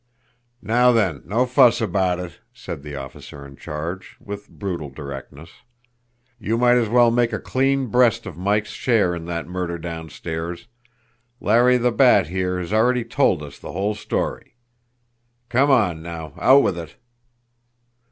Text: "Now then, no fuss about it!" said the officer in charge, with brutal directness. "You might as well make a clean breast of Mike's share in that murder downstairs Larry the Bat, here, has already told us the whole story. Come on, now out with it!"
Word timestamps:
"Now 0.63 0.91
then, 0.91 1.21
no 1.27 1.45
fuss 1.45 1.79
about 1.79 2.19
it!" 2.19 2.39
said 2.51 2.81
the 2.81 2.95
officer 2.95 3.45
in 3.45 3.55
charge, 3.55 4.17
with 4.19 4.49
brutal 4.49 4.89
directness. 4.89 5.51
"You 6.39 6.57
might 6.57 6.77
as 6.77 6.89
well 6.89 7.11
make 7.11 7.31
a 7.33 7.39
clean 7.39 7.85
breast 7.85 8.25
of 8.25 8.35
Mike's 8.35 8.71
share 8.71 9.13
in 9.13 9.25
that 9.25 9.45
murder 9.47 9.77
downstairs 9.77 10.67
Larry 11.39 11.77
the 11.77 11.91
Bat, 11.91 12.25
here, 12.29 12.57
has 12.57 12.73
already 12.73 13.03
told 13.03 13.43
us 13.43 13.59
the 13.59 13.73
whole 13.73 13.93
story. 13.93 14.55
Come 15.49 15.69
on, 15.69 16.01
now 16.01 16.33
out 16.39 16.63
with 16.63 16.79
it!" 16.79 16.95